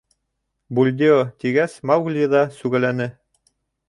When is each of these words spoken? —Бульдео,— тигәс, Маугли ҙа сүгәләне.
—Бульдео,— 0.77 1.19
тигәс, 1.43 1.75
Маугли 1.91 2.23
ҙа 2.31 2.41
сүгәләне. 2.57 3.07